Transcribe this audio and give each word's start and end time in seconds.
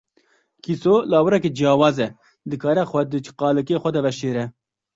Kîso, 0.63 0.95
lawirekî 1.11 1.49
ciyawaz 1.57 1.97
e, 2.05 2.07
dikare 2.49 2.83
xwe 2.89 3.01
di 3.11 3.19
qalikê 3.39 3.75
xwe 3.81 3.89
de 3.95 4.01
veşêre. 4.05 4.43